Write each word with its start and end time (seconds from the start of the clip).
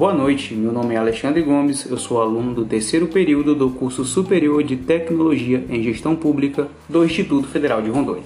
Boa 0.00 0.14
noite, 0.14 0.54
meu 0.54 0.72
nome 0.72 0.94
é 0.94 0.96
Alexandre 0.96 1.42
Gomes, 1.42 1.84
eu 1.84 1.98
sou 1.98 2.22
aluno 2.22 2.54
do 2.54 2.64
terceiro 2.64 3.06
período 3.08 3.54
do 3.54 3.68
curso 3.68 4.02
superior 4.02 4.62
de 4.62 4.74
Tecnologia 4.74 5.62
em 5.68 5.82
Gestão 5.82 6.16
Pública 6.16 6.68
do 6.88 7.04
Instituto 7.04 7.46
Federal 7.46 7.82
de 7.82 7.90
Rondônia. 7.90 8.22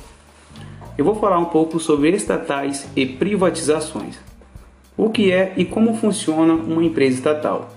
Eu 0.97 1.05
vou 1.05 1.17
falar 1.17 1.37
um 1.41 1.47
pouco 1.47 1.81
sobre 1.81 2.11
estatais 2.11 2.89
e 2.95 3.05
privatizações. 3.05 4.21
O 4.97 5.11
que 5.11 5.33
é 5.33 5.53
e 5.57 5.65
como 5.65 5.97
funciona 5.97 6.55
uma 6.55 6.85
empresa 6.85 7.17
estatal? 7.17 7.75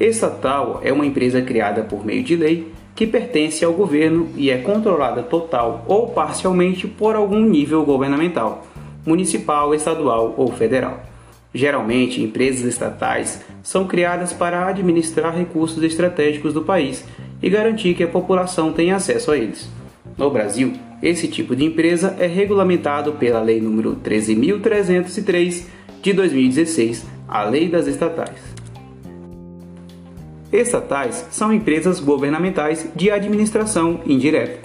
Estatal 0.00 0.80
é 0.82 0.90
uma 0.90 1.04
empresa 1.04 1.42
criada 1.42 1.82
por 1.82 2.06
meio 2.06 2.22
de 2.22 2.36
lei 2.36 2.72
que 2.94 3.06
pertence 3.06 3.62
ao 3.62 3.74
governo 3.74 4.30
e 4.34 4.48
é 4.48 4.56
controlada 4.56 5.22
total 5.22 5.84
ou 5.86 6.08
parcialmente 6.08 6.88
por 6.88 7.14
algum 7.14 7.44
nível 7.44 7.84
governamental, 7.84 8.66
municipal, 9.04 9.74
estadual 9.74 10.32
ou 10.38 10.50
federal. 10.52 11.15
Geralmente, 11.56 12.22
empresas 12.22 12.66
estatais 12.66 13.40
são 13.62 13.86
criadas 13.86 14.30
para 14.30 14.66
administrar 14.66 15.34
recursos 15.34 15.82
estratégicos 15.82 16.52
do 16.52 16.60
país 16.60 17.02
e 17.42 17.48
garantir 17.48 17.94
que 17.94 18.04
a 18.04 18.08
população 18.08 18.74
tenha 18.74 18.94
acesso 18.94 19.30
a 19.30 19.38
eles. 19.38 19.66
No 20.18 20.30
Brasil, 20.30 20.74
esse 21.02 21.26
tipo 21.26 21.56
de 21.56 21.64
empresa 21.64 22.14
é 22.18 22.26
regulamentado 22.26 23.14
pela 23.14 23.40
Lei 23.40 23.58
nº 23.58 23.96
13.303 24.04 25.64
de 26.02 26.12
2016, 26.12 27.06
a 27.26 27.44
Lei 27.44 27.70
das 27.70 27.86
Estatais. 27.86 28.38
Estatais 30.52 31.26
são 31.30 31.50
empresas 31.50 32.00
governamentais 32.00 32.86
de 32.94 33.10
administração 33.10 34.02
indireta. 34.04 34.58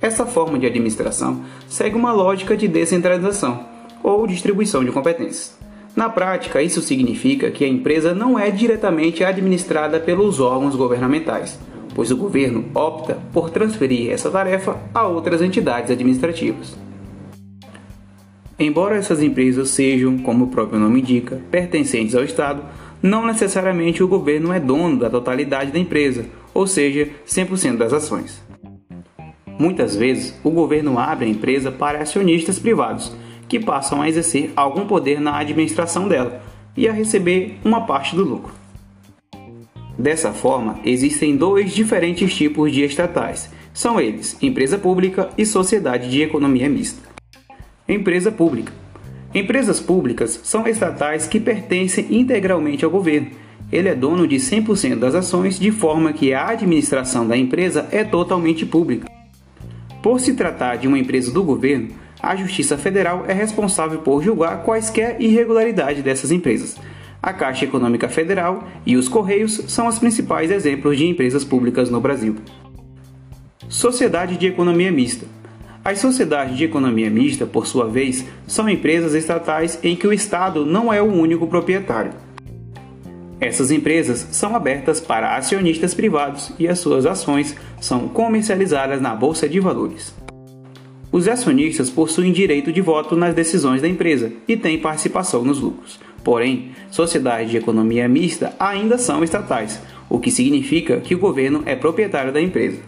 Essa 0.00 0.26
forma 0.26 0.58
de 0.58 0.66
administração 0.66 1.44
segue 1.68 1.94
uma 1.94 2.12
lógica 2.12 2.56
de 2.56 2.66
descentralização 2.66 3.64
ou 4.02 4.26
distribuição 4.26 4.84
de 4.84 4.90
competências. 4.90 5.61
Na 5.94 6.08
prática, 6.08 6.62
isso 6.62 6.80
significa 6.80 7.50
que 7.50 7.64
a 7.64 7.68
empresa 7.68 8.14
não 8.14 8.38
é 8.38 8.50
diretamente 8.50 9.22
administrada 9.22 10.00
pelos 10.00 10.40
órgãos 10.40 10.74
governamentais, 10.74 11.58
pois 11.94 12.10
o 12.10 12.16
governo 12.16 12.64
opta 12.74 13.18
por 13.32 13.50
transferir 13.50 14.10
essa 14.10 14.30
tarefa 14.30 14.78
a 14.94 15.06
outras 15.06 15.42
entidades 15.42 15.90
administrativas. 15.90 16.78
Embora 18.58 18.96
essas 18.96 19.22
empresas 19.22 19.68
sejam, 19.70 20.16
como 20.18 20.44
o 20.44 20.48
próprio 20.48 20.80
nome 20.80 21.00
indica, 21.00 21.40
pertencentes 21.50 22.14
ao 22.14 22.24
Estado, 22.24 22.62
não 23.02 23.26
necessariamente 23.26 24.02
o 24.02 24.08
governo 24.08 24.52
é 24.52 24.60
dono 24.60 24.98
da 24.98 25.10
totalidade 25.10 25.72
da 25.72 25.78
empresa, 25.78 26.24
ou 26.54 26.66
seja, 26.66 27.10
100% 27.26 27.76
das 27.76 27.92
ações. 27.92 28.42
Muitas 29.58 29.94
vezes, 29.94 30.38
o 30.42 30.50
governo 30.50 30.98
abre 30.98 31.26
a 31.26 31.28
empresa 31.28 31.70
para 31.70 32.00
acionistas 32.00 32.58
privados 32.58 33.12
que 33.52 33.60
passam 33.60 34.00
a 34.00 34.08
exercer 34.08 34.50
algum 34.56 34.86
poder 34.86 35.20
na 35.20 35.36
administração 35.36 36.08
dela 36.08 36.42
e 36.74 36.88
a 36.88 36.92
receber 36.92 37.58
uma 37.62 37.82
parte 37.82 38.16
do 38.16 38.24
lucro. 38.24 38.54
Dessa 39.98 40.32
forma, 40.32 40.80
existem 40.86 41.36
dois 41.36 41.74
diferentes 41.74 42.34
tipos 42.34 42.72
de 42.72 42.82
estatais. 42.82 43.50
São 43.74 44.00
eles: 44.00 44.38
empresa 44.40 44.78
pública 44.78 45.28
e 45.36 45.44
sociedade 45.44 46.10
de 46.10 46.22
economia 46.22 46.66
mista. 46.66 47.06
Empresa 47.86 48.32
pública. 48.32 48.72
Empresas 49.34 49.80
públicas 49.80 50.40
são 50.42 50.66
estatais 50.66 51.26
que 51.26 51.38
pertencem 51.38 52.06
integralmente 52.08 52.86
ao 52.86 52.90
governo. 52.90 53.32
Ele 53.70 53.90
é 53.90 53.94
dono 53.94 54.26
de 54.26 54.36
100% 54.36 54.98
das 54.98 55.14
ações, 55.14 55.58
de 55.58 55.70
forma 55.70 56.14
que 56.14 56.32
a 56.32 56.48
administração 56.48 57.28
da 57.28 57.36
empresa 57.36 57.86
é 57.92 58.02
totalmente 58.02 58.64
pública. 58.64 59.06
Por 60.02 60.18
se 60.20 60.32
tratar 60.32 60.76
de 60.76 60.88
uma 60.88 60.98
empresa 60.98 61.30
do 61.30 61.44
governo, 61.44 61.90
a 62.22 62.36
Justiça 62.36 62.78
Federal 62.78 63.24
é 63.26 63.32
responsável 63.32 63.98
por 63.98 64.22
julgar 64.22 64.62
quaisquer 64.62 65.20
irregularidades 65.20 66.04
dessas 66.04 66.30
empresas. 66.30 66.76
A 67.20 67.32
Caixa 67.32 67.64
Econômica 67.64 68.08
Federal 68.08 68.64
e 68.86 68.96
os 68.96 69.08
Correios 69.08 69.60
são 69.66 69.88
os 69.88 69.98
principais 69.98 70.50
exemplos 70.50 70.96
de 70.96 71.06
empresas 71.06 71.44
públicas 71.44 71.90
no 71.90 72.00
Brasil. 72.00 72.36
Sociedade 73.68 74.36
de 74.36 74.46
Economia 74.46 74.92
Mista. 74.92 75.26
As 75.84 75.98
sociedades 75.98 76.56
de 76.56 76.62
economia 76.62 77.10
mista, 77.10 77.44
por 77.44 77.66
sua 77.66 77.88
vez, 77.88 78.24
são 78.46 78.68
empresas 78.68 79.14
estatais 79.14 79.80
em 79.82 79.96
que 79.96 80.06
o 80.06 80.12
Estado 80.12 80.64
não 80.64 80.92
é 80.92 81.02
o 81.02 81.12
único 81.12 81.48
proprietário. 81.48 82.12
Essas 83.40 83.72
empresas 83.72 84.28
são 84.30 84.54
abertas 84.54 85.00
para 85.00 85.36
acionistas 85.36 85.92
privados 85.92 86.52
e 86.56 86.68
as 86.68 86.78
suas 86.78 87.04
ações 87.04 87.56
são 87.80 88.06
comercializadas 88.06 89.02
na 89.02 89.12
Bolsa 89.12 89.48
de 89.48 89.58
Valores. 89.58 90.14
Os 91.12 91.28
acionistas 91.28 91.90
possuem 91.90 92.32
direito 92.32 92.72
de 92.72 92.80
voto 92.80 93.14
nas 93.14 93.34
decisões 93.34 93.82
da 93.82 93.88
empresa 93.88 94.32
e 94.48 94.56
têm 94.56 94.78
participação 94.78 95.44
nos 95.44 95.60
lucros. 95.60 96.00
Porém, 96.24 96.70
sociedades 96.90 97.50
de 97.50 97.58
economia 97.58 98.08
mista 98.08 98.54
ainda 98.58 98.96
são 98.96 99.22
estatais, 99.22 99.78
o 100.08 100.18
que 100.18 100.30
significa 100.30 101.00
que 101.00 101.14
o 101.14 101.18
governo 101.18 101.62
é 101.66 101.76
proprietário 101.76 102.32
da 102.32 102.40
empresa. 102.40 102.80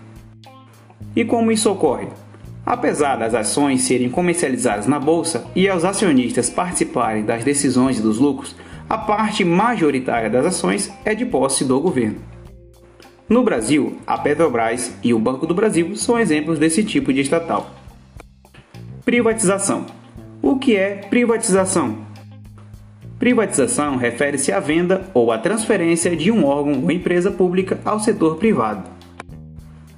E 1.15 1.23
como 1.23 1.53
isso 1.53 1.71
ocorre? 1.71 2.09
Apesar 2.65 3.17
das 3.17 3.35
ações 3.35 3.83
serem 3.83 4.09
comercializadas 4.09 4.87
na 4.87 4.99
bolsa 4.99 5.45
e 5.55 5.69
aos 5.69 5.85
acionistas 5.85 6.49
participarem 6.49 7.27
das 7.27 7.45
decisões 7.45 7.99
e 7.99 8.03
dos 8.03 8.19
lucros, 8.19 8.57
a 8.89 8.97
parte 8.97 9.45
majoritária 9.45 10.31
das 10.31 10.47
ações 10.47 10.91
é 11.05 11.15
de 11.15 11.27
posse 11.27 11.63
do 11.63 11.79
governo. 11.79 12.17
No 13.29 13.43
Brasil, 13.43 13.99
a 14.07 14.17
Petrobras 14.17 14.95
e 15.03 15.13
o 15.13 15.19
Banco 15.19 15.47
do 15.47 15.55
Brasil 15.55 15.95
são 15.95 16.19
exemplos 16.19 16.59
desse 16.59 16.83
tipo 16.83 17.13
de 17.13 17.21
estatal. 17.21 17.84
Privatização. 19.05 19.85
O 20.41 20.59
que 20.59 20.75
é 20.75 20.95
privatização? 20.97 21.99
Privatização 23.19 23.97
refere-se 23.97 24.51
à 24.51 24.59
venda 24.59 25.11
ou 25.13 25.31
à 25.31 25.37
transferência 25.37 26.17
de 26.17 26.33
um 26.33 26.47
órgão 26.47 26.83
ou 26.83 26.91
empresa 26.91 27.31
pública 27.31 27.79
ao 27.85 28.01
setor 28.01 28.37
privado. 28.37 28.89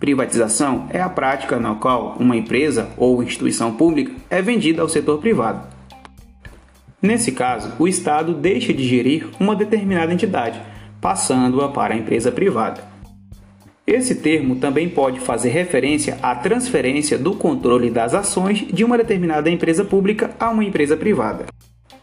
Privatização 0.01 0.89
é 0.91 1.01
a 1.01 1.09
prática 1.09 1.57
na 1.61 1.77
qual 1.77 2.17
uma 2.19 2.37
empresa 2.37 2.89
ou 2.97 3.23
instituição 3.23 3.77
pública 3.77 4.11
é 4.29 4.43
vendida 4.43 4.83
ao 4.83 4.89
setor 4.89 5.21
privado. 5.21 5.69
Nesse 7.01 7.31
caso, 7.31 7.75
o 7.79 7.87
Estado 7.87 8.35
deixa 8.35 8.75
de 8.75 8.83
gerir 8.83 9.29
uma 9.39 9.55
determinada 9.55 10.13
entidade, 10.13 10.61
passando-a 11.01 11.69
para 11.69 11.95
a 11.95 11.97
empresa 11.97 12.33
privada. 12.33 12.96
Esse 13.87 14.17
termo 14.17 14.57
também 14.57 14.89
pode 14.89 15.21
fazer 15.21 15.51
referência 15.51 16.19
à 16.21 16.35
transferência 16.35 17.17
do 17.17 17.35
controle 17.35 17.89
das 17.89 18.15
ações 18.15 18.67
de 18.67 18.83
uma 18.83 18.99
determinada 18.99 19.49
empresa 19.49 19.85
pública 19.85 20.35
a 20.41 20.51
uma 20.51 20.65
empresa 20.65 20.97
privada. 20.97 21.47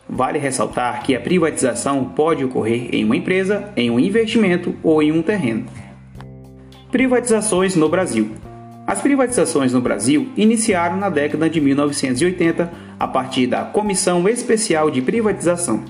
Vale 0.08 0.40
ressaltar 0.40 1.04
que 1.04 1.14
a 1.14 1.20
privatização 1.20 2.06
pode 2.06 2.46
ocorrer 2.46 2.88
em 2.96 3.04
uma 3.04 3.18
empresa, 3.18 3.70
em 3.76 3.92
um 3.92 4.00
investimento 4.00 4.74
ou 4.82 5.04
em 5.04 5.12
um 5.12 5.22
terreno. 5.22 5.66
Privatizações 6.90 7.76
no 7.76 7.90
Brasil. 7.90 8.32
As 8.88 9.02
privatizações 9.02 9.74
no 9.74 9.82
Brasil 9.82 10.30
iniciaram 10.38 10.96
na 10.96 11.10
década 11.10 11.50
de 11.50 11.60
1980 11.60 12.72
a 12.98 13.08
partir 13.08 13.48
da 13.48 13.66
Comissão 13.66 14.28
Especial 14.30 14.90
de 14.90 15.02
Privatização. 15.02 15.84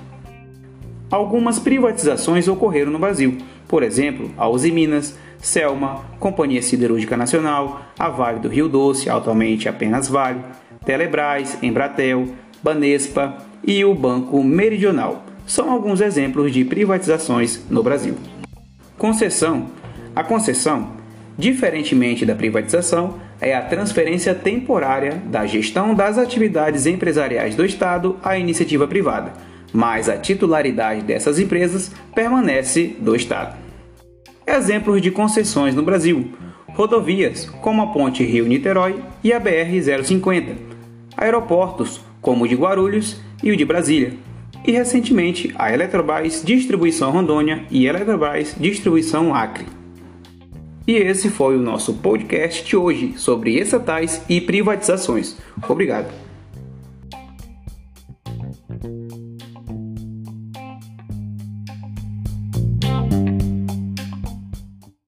Algumas 1.12 1.60
privatizações 1.60 2.48
ocorreram 2.48 2.92
no 2.92 2.98
Brasil, 2.98 3.38
por 3.68 3.84
exemplo, 3.84 4.32
a 4.38 4.48
Uzi 4.48 4.72
Minas, 4.72 5.18
Selma, 5.44 6.06
Companhia 6.20 6.62
Siderúrgica 6.62 7.18
Nacional, 7.18 7.82
a 8.00 8.08
Vale 8.08 8.40
do 8.40 8.48
Rio 8.48 8.70
Doce, 8.70 9.10
atualmente 9.10 9.68
apenas 9.68 10.08
Vale, 10.08 10.40
Telebrás, 10.86 11.58
Embratel, 11.62 12.30
Banespa 12.64 13.38
e 13.62 13.84
o 13.84 13.94
Banco 13.94 14.42
Meridional. 14.42 15.26
São 15.46 15.70
alguns 15.70 16.00
exemplos 16.00 16.54
de 16.54 16.64
privatizações 16.64 17.62
no 17.70 17.84
Brasil. 17.84 18.16
Concessão. 18.98 19.68
A 20.16 20.24
concessão, 20.24 20.94
diferentemente 21.38 22.26
da 22.26 22.36
privatização, 22.36 23.20
é 23.42 23.54
a 23.54 23.62
transferência 23.62 24.34
temporária 24.34 25.22
da 25.26 25.46
gestão 25.46 25.94
das 25.94 26.18
atividades 26.18 26.86
empresariais 26.86 27.54
do 27.54 27.66
Estado 27.66 28.18
à 28.24 28.38
iniciativa 28.38 28.88
privada, 28.88 29.34
mas 29.74 30.08
a 30.08 30.18
titularidade 30.18 31.02
dessas 31.02 31.38
empresas 31.38 31.92
permanece 32.16 32.96
do 33.00 33.14
Estado. 33.14 33.63
Exemplos 34.46 35.02
de 35.02 35.10
concessões 35.12 35.74
no 35.74 35.84
Brasil: 35.84 36.32
rodovias, 36.70 37.46
como 37.62 37.82
a 37.82 37.88
Ponte 37.88 38.24
Rio-Niterói 38.24 39.02
e 39.24 39.32
a 39.32 39.40
BR-050, 39.40 40.56
aeroportos, 41.16 42.02
como 42.22 42.44
o 42.44 42.48
de 42.48 42.56
Guarulhos 42.56 43.18
e 43.42 43.52
o 43.52 43.58
de 43.58 43.66
Brasília, 43.66 44.14
e 44.66 44.72
recentemente 44.72 45.54
a 45.56 45.74
Eletrobras 45.74 46.42
Distribuição 46.44 47.12
Rondônia 47.12 47.66
e 47.70 47.86
Eletrobras 47.86 48.56
Distribuição 48.60 49.34
Acre. 49.34 49.66
E 50.86 50.96
esse 50.96 51.30
foi 51.30 51.56
o 51.56 51.62
nosso 51.62 51.94
podcast 51.96 52.66
de 52.66 52.76
hoje 52.76 53.14
sobre 53.18 53.58
estatais 53.58 54.22
e 54.28 54.42
privatizações. 54.42 55.38
Obrigado. 55.68 56.23